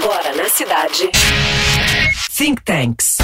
Agora 0.00 0.32
na 0.36 0.48
cidade. 0.48 1.10
Think 2.32 2.62
Tanks. 2.62 3.16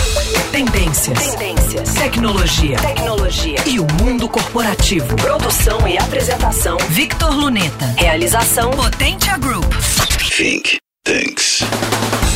Tendências. 0.51 1.37
Tendências. 1.37 1.95
Tecnologia. 1.95 2.77
Tecnologia. 2.79 3.59
E 3.65 3.79
o 3.79 3.87
mundo 4.03 4.29
corporativo. 4.29 5.15
Produção 5.15 5.87
e 5.87 5.97
apresentação. 5.97 6.77
Victor 6.91 7.33
Luneta. 7.33 7.87
Realização. 7.97 8.73
Potentia 8.73 9.39
Group. 9.39 9.73
Think 10.37 10.79
Tanks. 11.05 11.61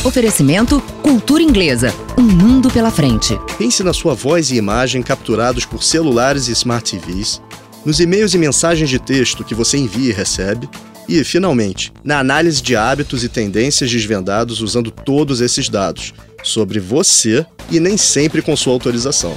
Oferecimento 0.05 0.79
Cultura 1.03 1.43
Inglesa. 1.43 1.93
Um 2.17 2.23
mundo 2.23 2.71
pela 2.71 2.91
frente. 2.91 3.37
Pense 3.57 3.83
na 3.83 3.91
sua 3.91 4.13
voz 4.13 4.51
e 4.51 4.55
imagem 4.55 5.03
capturados 5.03 5.65
por 5.65 5.83
celulares 5.83 6.47
e 6.47 6.53
smart 6.53 6.97
TVs, 6.97 7.41
nos 7.85 7.99
e-mails 7.99 8.33
e 8.33 8.37
mensagens 8.37 8.89
de 8.89 8.99
texto 8.99 9.43
que 9.43 9.53
você 9.53 9.77
envia 9.77 10.11
e 10.11 10.13
recebe, 10.13 10.69
e, 11.09 11.23
finalmente, 11.23 11.91
na 12.03 12.19
análise 12.19 12.61
de 12.61 12.75
hábitos 12.75 13.23
e 13.23 13.29
tendências 13.29 13.89
desvendados 13.89 14.61
usando 14.61 14.91
todos 14.91 15.41
esses 15.41 15.67
dados 15.67 16.13
sobre 16.43 16.79
você 16.79 17.43
e 17.71 17.79
nem 17.79 17.97
sempre 17.97 18.43
com 18.43 18.55
sua 18.55 18.73
autorização. 18.73 19.35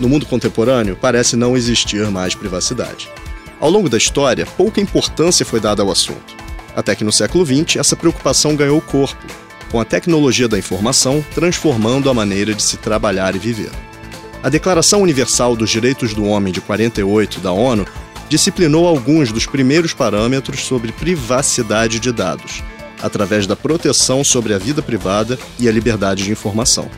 No 0.00 0.08
mundo 0.08 0.24
contemporâneo, 0.24 0.96
parece 0.98 1.36
não 1.36 1.54
existir 1.54 2.10
mais 2.10 2.34
privacidade. 2.34 3.10
Ao 3.60 3.70
longo 3.70 3.90
da 3.90 3.98
história, 3.98 4.46
pouca 4.56 4.80
importância 4.80 5.44
foi 5.44 5.60
dada 5.60 5.82
ao 5.82 5.90
assunto. 5.90 6.34
Até 6.74 6.94
que 6.94 7.04
no 7.04 7.12
século 7.12 7.44
XX, 7.44 7.76
essa 7.76 7.94
preocupação 7.94 8.56
ganhou 8.56 8.80
corpo, 8.80 9.22
com 9.70 9.78
a 9.78 9.84
tecnologia 9.84 10.48
da 10.48 10.58
informação 10.58 11.24
transformando 11.34 12.08
a 12.08 12.14
maneira 12.14 12.54
de 12.54 12.62
se 12.62 12.78
trabalhar 12.78 13.36
e 13.36 13.38
viver. 13.38 13.70
A 14.42 14.48
Declaração 14.48 15.02
Universal 15.02 15.54
dos 15.54 15.70
Direitos 15.70 16.14
do 16.14 16.24
Homem 16.24 16.52
de 16.52 16.60
48 16.60 17.38
da 17.38 17.52
ONU 17.52 17.86
disciplinou 18.32 18.88
alguns 18.88 19.30
dos 19.30 19.44
primeiros 19.44 19.92
parâmetros 19.92 20.64
sobre 20.64 20.90
privacidade 20.90 22.00
de 22.00 22.10
dados, 22.10 22.62
através 23.02 23.46
da 23.46 23.54
proteção 23.54 24.24
sobre 24.24 24.54
a 24.54 24.58
vida 24.58 24.80
privada 24.80 25.38
e 25.58 25.68
a 25.68 25.70
liberdade 25.70 26.24
de 26.24 26.32
informação. 26.32 26.90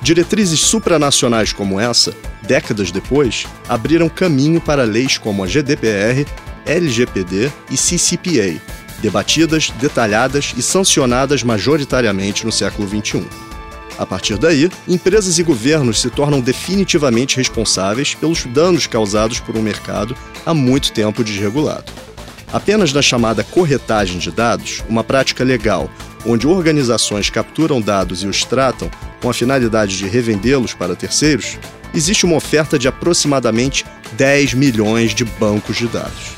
Diretrizes 0.00 0.60
supranacionais 0.60 1.52
como 1.52 1.78
essa, 1.78 2.14
décadas 2.40 2.90
depois, 2.90 3.46
abriram 3.68 4.08
caminho 4.08 4.62
para 4.62 4.84
leis 4.84 5.18
como 5.18 5.44
a 5.44 5.46
GDPR, 5.46 6.26
LGPD 6.64 7.52
e 7.70 7.76
CCPA, 7.76 8.58
debatidas, 9.02 9.68
detalhadas 9.78 10.54
e 10.56 10.62
sancionadas 10.62 11.42
majoritariamente 11.42 12.46
no 12.46 12.50
século 12.50 12.88
XXI. 12.88 13.51
A 13.98 14.06
partir 14.06 14.38
daí, 14.38 14.70
empresas 14.88 15.38
e 15.38 15.42
governos 15.42 16.00
se 16.00 16.10
tornam 16.10 16.40
definitivamente 16.40 17.36
responsáveis 17.36 18.14
pelos 18.14 18.44
danos 18.46 18.86
causados 18.86 19.38
por 19.38 19.56
um 19.56 19.62
mercado 19.62 20.16
há 20.44 20.54
muito 20.54 20.92
tempo 20.92 21.22
desregulado. 21.22 21.92
Apenas 22.52 22.92
na 22.92 23.00
chamada 23.00 23.42
corretagem 23.44 24.18
de 24.18 24.30
dados, 24.30 24.82
uma 24.88 25.02
prática 25.02 25.42
legal 25.42 25.90
onde 26.24 26.46
organizações 26.46 27.30
capturam 27.30 27.80
dados 27.80 28.22
e 28.22 28.26
os 28.26 28.44
tratam 28.44 28.90
com 29.20 29.28
a 29.28 29.34
finalidade 29.34 29.96
de 29.96 30.06
revendê-los 30.06 30.74
para 30.74 30.94
terceiros, 30.94 31.58
existe 31.94 32.24
uma 32.24 32.36
oferta 32.36 32.78
de 32.78 32.88
aproximadamente 32.88 33.84
10 34.12 34.54
milhões 34.54 35.14
de 35.14 35.24
bancos 35.24 35.76
de 35.76 35.88
dados. 35.88 36.32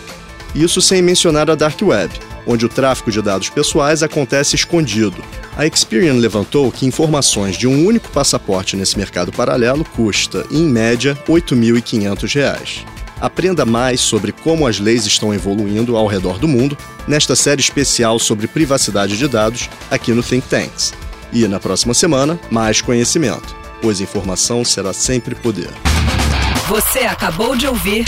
Isso 0.55 0.81
sem 0.81 1.03
mencionar 1.03 1.51
a 1.51 1.55
Dark 1.55 1.81
Web, 1.83 2.15
onde 2.47 2.67
o 2.67 2.69
tráfico 2.69 3.11
de 3.11 3.23
dados 3.23 3.49
pessoais 3.49 4.03
acontece 4.03 4.55
escondido. 4.55 5.23
A 5.57 5.67
Experian 5.67 6.15
levantou 6.15 6.71
que 6.71 6.87
informações 6.87 7.57
de 7.57 7.67
um 7.67 7.87
único 7.87 8.11
passaporte 8.11 8.77
nesse 8.77 8.97
mercado 8.97 9.33
paralelo 9.33 9.85
custa, 9.85 10.45
em 10.51 10.65
média, 10.65 11.17
R$ 11.27 11.35
8.500. 11.35 12.85
Aprenda 13.21 13.65
mais 13.65 14.01
sobre 14.01 14.33
como 14.33 14.67
as 14.67 14.79
leis 14.79 15.07
estão 15.07 15.33
evoluindo 15.33 15.97
ao 15.97 16.07
redor 16.07 16.39
do 16.39 16.49
mundo 16.49 16.77
nesta 17.07 17.37
série 17.37 17.61
especial 17.61 18.19
sobre 18.19 18.47
privacidade 18.47 19.17
de 19.17 19.29
dados 19.29 19.71
aqui 19.91 20.13
no 20.13 20.23
Think 20.23 20.49
Tanks. 20.49 20.93
E 21.33 21.47
na 21.49 21.59
próxima 21.59 21.95
semana, 21.95 22.39
mais 22.51 22.81
conhecimento, 22.81 23.57
pois 23.81 24.01
informação 24.01 24.65
será 24.65 24.93
sempre 24.93 25.35
poder. 25.35 25.71
Você 26.69 27.01
acabou 27.01 27.55
de 27.55 27.67
ouvir 27.67 28.07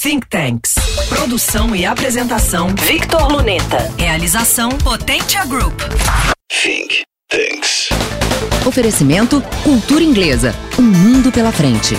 Think 0.00 0.28
Tanks. 0.28 0.74
Produção 1.08 1.74
e 1.74 1.84
apresentação 1.84 2.68
Victor 2.68 3.32
Luneta. 3.32 3.92
Realização 3.98 4.68
Potentia 4.70 5.44
Group. 5.46 5.80
Think 6.48 7.02
Tanks. 7.28 7.88
Oferecimento 8.64 9.42
Cultura 9.64 10.04
Inglesa. 10.04 10.54
Um 10.78 10.82
mundo 10.82 11.32
pela 11.32 11.50
frente. 11.50 11.96